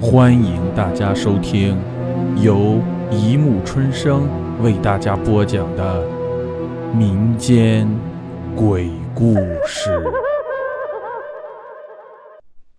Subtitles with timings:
[0.00, 1.76] 欢迎大家收听
[2.40, 4.28] 由一木春生
[4.62, 6.06] 为大家播讲的
[6.94, 7.88] 民间
[8.54, 9.34] 鬼故
[9.66, 10.00] 事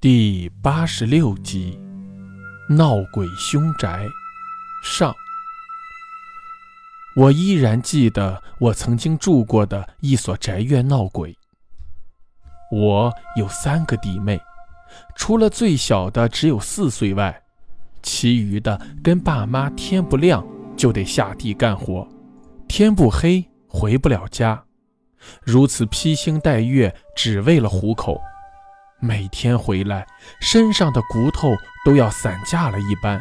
[0.00, 1.80] 第八十六集
[2.76, 3.88] 《闹鬼凶宅》
[4.84, 5.12] 上。
[7.16, 11.36] 我依然记得我曾经住过的一所宅院闹鬼。
[12.70, 14.40] 我有三个弟妹。
[15.14, 17.42] 除了最小的只有四岁外，
[18.02, 22.08] 其余的跟爸妈天不亮就得下地干活，
[22.66, 24.64] 天不黑回不了家，
[25.42, 28.20] 如此披星戴月，只为了糊口。
[29.00, 30.06] 每天回来，
[30.40, 31.54] 身上的骨头
[31.84, 33.20] 都要散架了一般，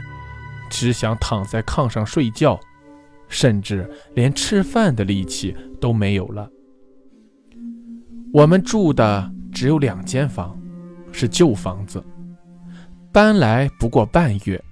[0.70, 2.59] 只想躺在炕上睡觉，
[3.30, 6.50] 甚至连吃饭的力气都没有了。
[8.34, 10.59] 我们住的只有两间房。
[11.12, 12.04] 是旧房子，
[13.12, 14.63] 搬来不过半月。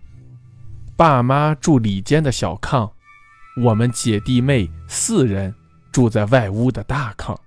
[0.96, 2.90] 爸妈住里间的小炕，
[3.64, 5.54] 我们姐弟妹四人
[5.92, 7.38] 住在外屋的大炕。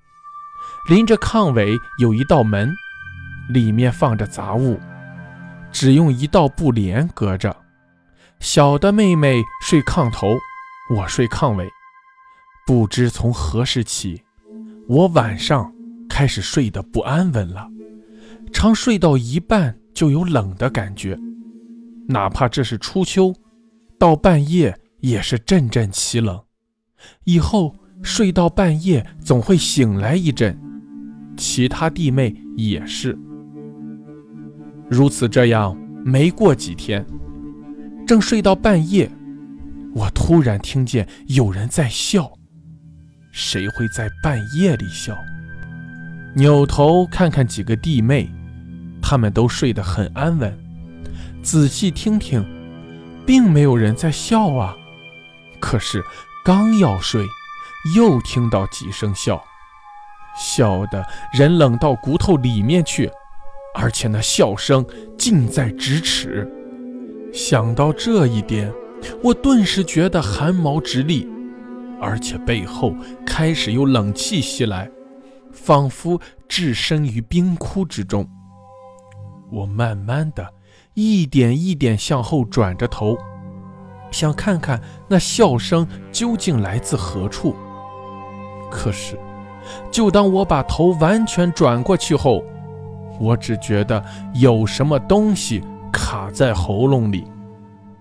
[0.89, 2.73] 临着炕尾有一道门，
[3.49, 4.79] 里面放着杂物，
[5.73, 7.55] 只用一道布帘隔着。
[8.39, 10.37] 小的妹妹睡炕头，
[10.95, 11.69] 我睡炕尾。
[12.67, 14.23] 不知从何时起，
[14.89, 15.73] 我晚上
[16.09, 17.69] 开始睡得不安稳了。
[18.53, 21.19] 常睡到一半就有冷的感觉，
[22.09, 23.35] 哪怕这是初秋，
[23.99, 26.41] 到半夜也是阵阵凄冷。
[27.25, 30.59] 以后睡到半夜总会醒来一阵，
[31.37, 33.17] 其他弟妹也是
[34.91, 35.29] 如此。
[35.29, 37.07] 这样没过几天，
[38.07, 39.11] 正睡到半夜，
[39.95, 42.31] 我突然听见有人在笑。
[43.33, 45.17] 谁会在半夜里笑？
[46.35, 48.29] 扭头看看几个弟妹。
[49.11, 50.57] 他们都睡得很安稳，
[51.43, 52.47] 仔细听听，
[53.27, 54.77] 并没有人在笑啊。
[55.59, 56.01] 可是
[56.45, 57.27] 刚要睡，
[57.97, 59.43] 又听到几声笑，
[60.39, 63.11] 笑得人冷到骨头里面去，
[63.75, 64.87] 而且那笑声
[65.19, 66.49] 近在咫尺。
[67.33, 68.73] 想到这一点，
[69.25, 71.29] 我顿时觉得汗毛直立，
[72.01, 72.95] 而且背后
[73.27, 74.89] 开始有冷气袭来，
[75.51, 78.25] 仿佛置身于冰窟之中。
[79.51, 80.55] 我慢慢的，
[80.95, 83.17] 一点一点向后转着头，
[84.11, 87.55] 想看看那笑声究竟来自何处。
[88.71, 89.19] 可是，
[89.91, 92.43] 就当我把头完全转过去后，
[93.19, 95.63] 我只觉得有什么东西
[95.93, 97.25] 卡在喉咙里，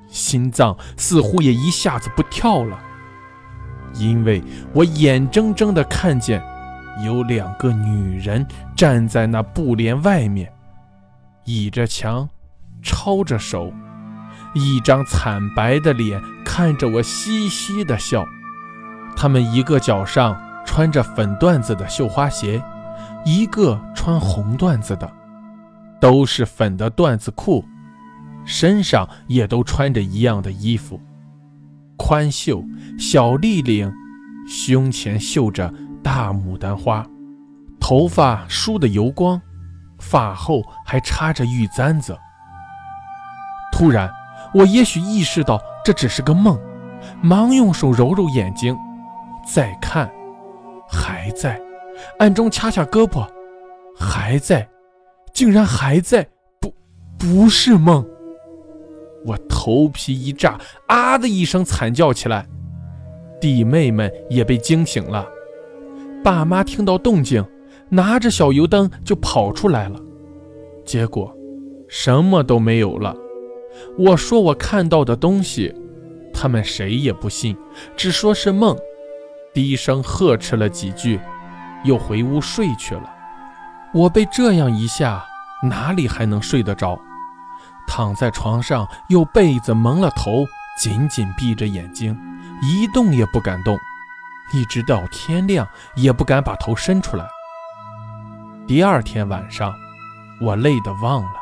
[0.07, 2.79] 心脏似乎也一下子不跳了，
[3.95, 4.43] 因为
[4.73, 6.41] 我眼睁睁地看见
[7.03, 8.45] 有两个女人
[8.75, 10.51] 站在那布帘外面。
[11.49, 12.29] 倚着墙，
[12.83, 13.73] 抄着手，
[14.53, 18.23] 一张惨白的脸看着我，嘻嘻的笑。
[19.15, 22.61] 他们一个脚上穿着粉缎子的绣花鞋，
[23.25, 25.11] 一个穿红缎子的，
[25.99, 27.65] 都是粉的缎子裤，
[28.45, 31.01] 身上也都穿着一样的衣服，
[31.97, 32.63] 宽袖
[32.99, 33.91] 小立领，
[34.47, 35.73] 胸前绣着
[36.03, 37.03] 大牡丹花，
[37.79, 39.41] 头发梳得油光。
[39.99, 42.17] 发后还插着玉簪子。
[43.71, 44.11] 突然，
[44.53, 46.59] 我也许意识到这只是个梦，
[47.21, 48.75] 忙用手揉揉眼睛，
[49.45, 50.09] 再看，
[50.89, 51.61] 还在，
[52.17, 53.27] 暗中掐掐胳膊，
[53.97, 54.67] 还在，
[55.33, 56.27] 竟然还在，
[56.59, 56.73] 不，
[57.17, 58.05] 不是梦。
[59.25, 62.45] 我头皮一炸，啊的一声惨叫起来，
[63.39, 65.27] 弟妹们也被惊醒了，
[66.23, 67.45] 爸妈听到动静。
[67.89, 69.99] 拿着小油灯就跑出来了，
[70.85, 71.35] 结果
[71.87, 73.15] 什么都没有了。
[73.97, 75.73] 我说我看到的东西，
[76.33, 77.57] 他们谁也不信，
[77.95, 78.77] 只说是梦，
[79.53, 81.19] 低声呵斥了几句，
[81.83, 83.09] 又回屋睡去了。
[83.93, 85.25] 我被这样一下，
[85.63, 86.99] 哪里还能睡得着？
[87.87, 90.45] 躺在床上，用被子蒙了头，
[90.79, 92.15] 紧紧闭着眼睛，
[92.61, 93.75] 一动也不敢动，
[94.53, 97.25] 一直到天亮也不敢把头伸出来。
[98.69, 99.73] 第二天晚上，
[100.39, 101.41] 我累得忘了，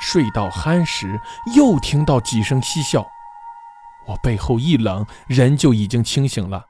[0.00, 1.20] 睡到酣时
[1.56, 3.04] 又听到几声嬉笑，
[4.06, 6.64] 我背后一冷，人就已经清醒了。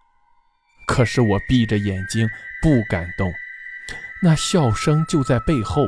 [0.86, 2.26] 可是我闭着眼睛
[2.62, 3.30] 不敢动，
[4.22, 5.82] 那笑声就在背后。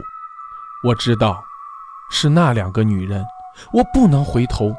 [0.84, 1.42] 我知道
[2.10, 3.24] 是那两个女人，
[3.72, 4.76] 我不能回头，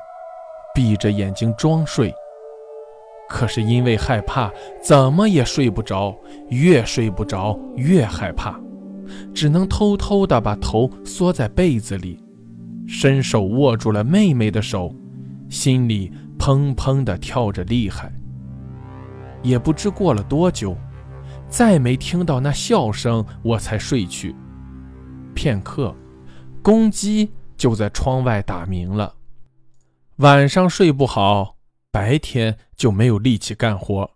[0.76, 2.14] 闭着眼睛装睡。
[3.28, 4.52] 可是因为害怕，
[4.84, 6.16] 怎么也睡不着，
[6.50, 8.54] 越睡不着越害怕。
[9.34, 12.20] 只能偷偷地把头缩在被子里，
[12.88, 14.94] 伸手握住了妹妹的手，
[15.50, 18.12] 心里砰砰地跳着厉害。
[19.44, 20.78] 也不知过了多久，
[21.50, 24.36] 再没听到那笑声，我才睡去。
[25.34, 25.96] 片刻，
[26.62, 29.16] 公鸡就在窗外打鸣了。
[30.18, 31.56] 晚上睡不好，
[31.92, 34.12] 白天就没有力气干活。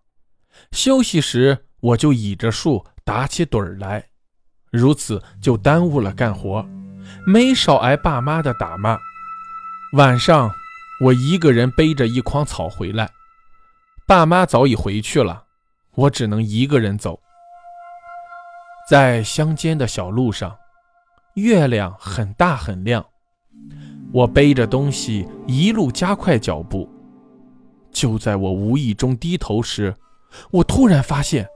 [0.71, 4.05] 休息时，我就倚着树打起盹儿来，
[4.75, 6.65] 如此就耽误了干活，
[7.25, 8.97] 没少挨爸妈的打骂。
[9.93, 10.51] 晚上，
[11.01, 13.09] 我一个人背着一筐草回来，
[14.07, 15.43] 爸妈早已回去了，
[15.93, 17.19] 我只能一个人走。
[18.89, 20.55] 在乡间的小路上，
[21.35, 23.05] 月亮很大很亮，
[24.13, 26.89] 我背着东西一路加快脚步。
[27.91, 29.95] 就在我无意中低头时，
[30.51, 31.47] 我突然发现，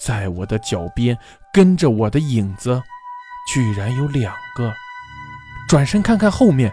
[0.00, 1.16] 在我的脚边
[1.52, 2.82] 跟着我的影子，
[3.52, 4.72] 居然有两个。
[5.68, 6.72] 转身看看后面，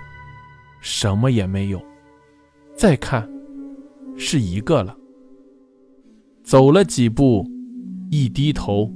[0.79, 1.83] 什么也没有。
[2.75, 3.29] 再看，
[4.17, 4.95] 是一个了。
[6.43, 7.45] 走了几步，
[8.09, 8.91] 一低头，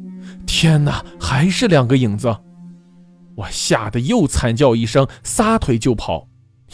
[0.47, 2.35] 天哪，还是两个影子！
[3.35, 6.29] 我吓得又惨叫一声，撒腿就跑，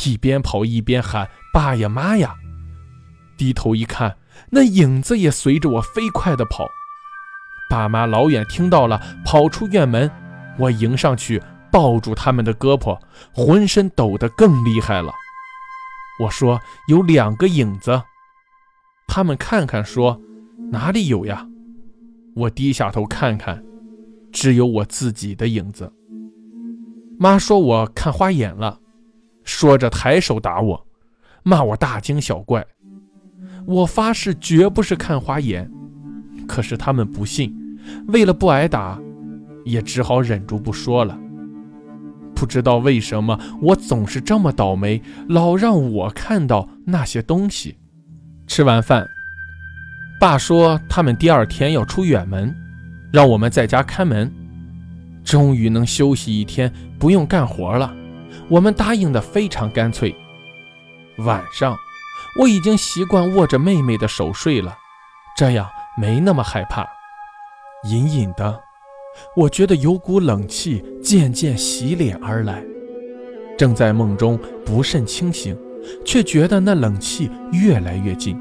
[0.06, 2.36] 一边跑一边喊：“爸呀妈呀！”
[3.36, 4.18] 低头一看。
[4.52, 6.68] 那影子也随着我飞快地跑，
[7.70, 10.10] 爸妈老远听到了，跑出院门，
[10.58, 11.42] 我迎上去
[11.72, 12.98] 抱住他们的胳膊，
[13.34, 15.12] 浑身抖得更厉害了。
[16.22, 18.02] 我说有两个影子，
[19.08, 20.20] 他们看看说
[20.72, 21.48] 哪里有呀？
[22.36, 23.64] 我低下头看看，
[24.32, 25.92] 只有我自己的影子。
[27.20, 28.80] 妈说我看花眼了，
[29.44, 30.88] 说着抬手打我，
[31.44, 32.66] 骂我大惊小怪。
[33.66, 35.70] 我发誓绝不是看花眼，
[36.48, 37.54] 可是他们不信，
[38.08, 39.00] 为了不挨打，
[39.66, 41.18] 也只好忍住不说了。
[42.34, 47.78] 不知道为什么我总是这么倒霉，老让我看到那些东西。
[48.48, 49.08] 吃完饭，
[50.20, 52.56] 爸说他们第二天要出远门，
[53.12, 54.32] 让我们在家看门。
[55.24, 57.94] 终于能休息一天，不用干活了。
[58.50, 60.16] 我们答应的非常干脆。
[61.18, 61.78] 晚上。
[62.40, 64.78] 我已经习惯握着妹妹的手睡了，
[65.36, 65.68] 这样
[65.98, 66.88] 没那么害怕。
[67.90, 68.60] 隐隐的，
[69.36, 72.64] 我觉得有股冷气渐渐袭脸而来。
[73.58, 75.58] 正在梦中不甚清醒，
[76.06, 78.40] 却觉得那冷气越来越近。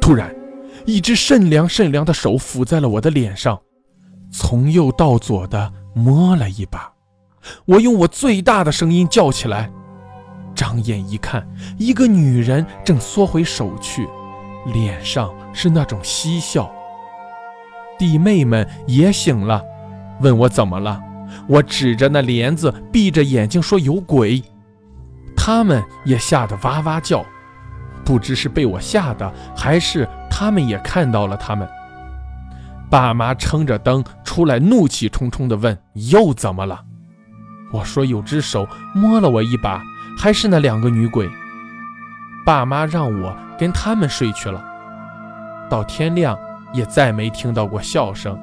[0.00, 0.34] 突然，
[0.84, 3.60] 一只甚凉甚凉的手抚在了我的脸上，
[4.32, 6.92] 从右到左的摸了一把。
[7.64, 9.70] 我用我最大的声音叫起来。
[10.54, 11.46] 张眼一看，
[11.78, 14.08] 一个女人正缩回手去，
[14.72, 16.70] 脸上是那种嬉笑。
[17.98, 19.62] 弟妹们也醒了，
[20.20, 21.00] 问我怎么了。
[21.48, 24.42] 我指着那帘子，闭着眼睛说有鬼。
[25.36, 27.24] 他们也吓得哇哇叫，
[28.04, 31.68] 不知是被我吓的，还是他们也看到了他们。
[32.90, 35.76] 爸妈撑着灯出来，怒气冲冲地问
[36.10, 36.84] ：“又怎么了？”
[37.72, 39.82] 我说：“有只手摸了我一把。”
[40.18, 41.28] 还是那两个女鬼，
[42.44, 44.64] 爸妈让我跟他们睡去了。
[45.68, 46.38] 到天亮
[46.72, 48.38] 也再没听到过笑声。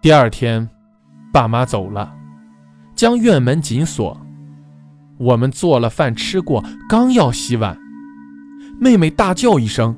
[0.00, 0.68] 第二天，
[1.32, 2.12] 爸妈走了，
[2.94, 4.20] 将院门紧锁。
[5.18, 7.78] 我们做了饭吃过，刚要洗碗，
[8.80, 9.96] 妹妹大叫一声，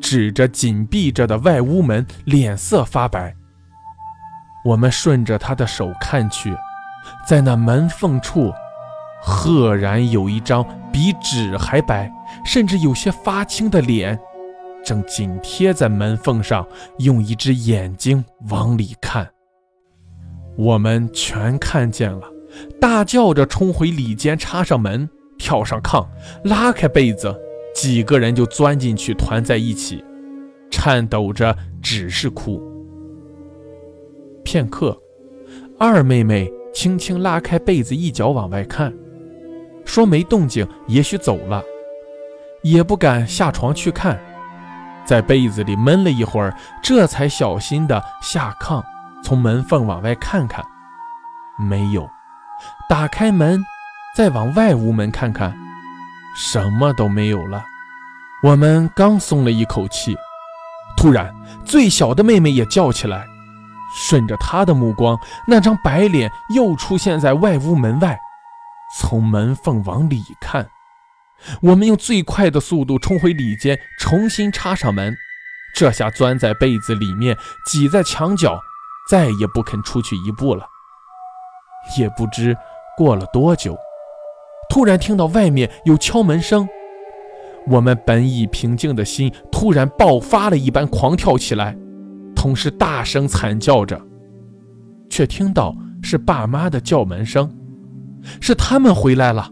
[0.00, 3.34] 指着紧闭着的外屋门，脸色发白。
[4.64, 6.56] 我们顺着她的手看去，
[7.26, 8.52] 在那门缝处。
[9.26, 12.12] 赫然有一张比纸还白，
[12.44, 14.18] 甚至有些发青的脸，
[14.84, 16.66] 正紧贴在门缝上，
[16.98, 19.28] 用一只眼睛往里看。
[20.56, 22.22] 我们全看见了，
[22.80, 26.06] 大叫着冲回里间，插上门，跳上炕，
[26.44, 27.34] 拉开被子，
[27.74, 30.04] 几个人就钻进去，团在一起，
[30.70, 32.62] 颤抖着只是哭。
[34.44, 34.96] 片刻，
[35.78, 38.94] 二妹妹轻轻拉开被子，一脚往外看。
[39.84, 41.62] 说没动静，也许走了，
[42.64, 44.18] 也不敢下床去看，
[45.04, 48.82] 在被子里闷了一会儿，这才小心的下炕，
[49.22, 50.64] 从门缝往外看看，
[51.58, 52.08] 没有，
[52.88, 53.62] 打开门，
[54.16, 55.54] 再往外屋门看看，
[56.34, 57.62] 什么都没有了。
[58.42, 60.16] 我们刚松了一口气，
[60.96, 61.34] 突然
[61.66, 63.26] 最小的妹妹也叫起来，
[63.94, 68.18] 顺着她的目光，那张白脸又出现在外屋门外。
[68.98, 70.66] 从门缝往里看，
[71.62, 75.16] 我们用最快的速度冲回里间，重新插上门。
[75.74, 77.36] 这下钻在被子里面，
[77.66, 78.60] 挤在墙角，
[79.10, 80.66] 再也不肯出去一步了。
[81.98, 82.56] 也不知
[82.96, 83.76] 过了多久，
[84.70, 86.66] 突然听到外面有敲门声，
[87.66, 91.76] 我们本已平静的心突然爆发了一般狂跳起来，
[92.36, 94.00] 同时大声惨叫着，
[95.10, 97.54] 却听到是爸妈的叫门声，
[98.40, 99.50] 是他们回来了。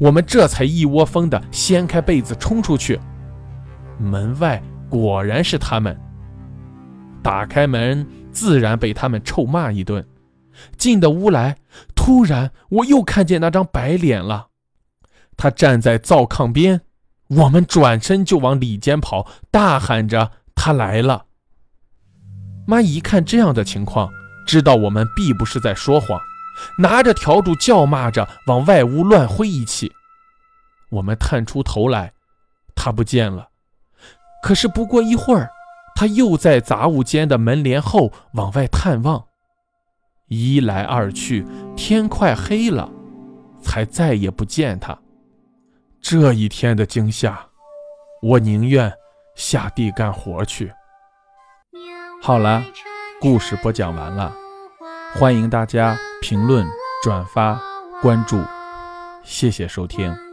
[0.00, 2.98] 我们这才一窝蜂地掀开被子冲出去，
[3.98, 5.94] 门外果然是他们。
[7.22, 10.02] 打开门，自然被他们臭骂一顿。
[10.78, 11.58] 进的屋来，
[11.94, 14.48] 突然我又看见那张白脸了。
[15.36, 16.80] 他站在灶炕边，
[17.28, 21.26] 我们转身就往里间跑，大喊着：“他来了！”
[22.66, 24.08] 妈一看这样的情况，
[24.46, 26.18] 知道我们必不是在说谎，
[26.78, 29.92] 拿着笤帚叫骂着往外屋乱挥一气。
[30.90, 32.12] 我们探出头来，
[32.74, 33.48] 他不见了。
[34.42, 35.50] 可是不过一会儿，
[35.94, 39.24] 他又在杂物间的门帘后往外探望。
[40.28, 42.90] 一来二去，天快黑了，
[43.62, 44.98] 才再也不见他。
[46.00, 47.38] 这一天的惊吓，
[48.22, 48.92] 我宁愿
[49.36, 50.72] 下地干活去。
[52.22, 52.62] 好了，
[53.20, 54.34] 故事播讲完了，
[55.14, 56.66] 欢迎大家评论、
[57.02, 57.58] 转发、
[58.02, 58.38] 关注，
[59.24, 60.29] 谢谢收听。